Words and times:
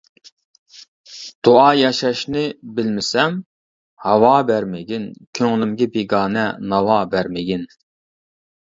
دۇئا 1.47 1.65
ياشاشنى 1.79 2.41
بىلمىسەم، 2.79 3.37
ھاۋا 4.09 4.33
بەرمىگىن، 4.51 5.09
كۆڭلۈمگە 5.43 5.93
بىگانە 6.01 6.51
ناۋا 6.75 7.01
بەرمىگىن. 7.17 7.73